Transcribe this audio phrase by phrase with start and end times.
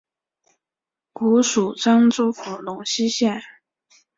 [1.13, 3.39] 古属漳州府龙溪县。